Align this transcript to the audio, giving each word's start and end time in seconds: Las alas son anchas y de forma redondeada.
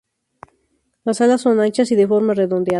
Las 1.05 1.21
alas 1.21 1.41
son 1.41 1.59
anchas 1.59 1.91
y 1.91 1.95
de 1.95 2.07
forma 2.07 2.33
redondeada. 2.33 2.69